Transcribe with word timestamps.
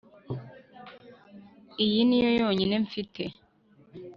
Iyi 1.85 1.99
niyo 2.07 2.31
yonyine 2.39 2.75
mfite 2.85 3.23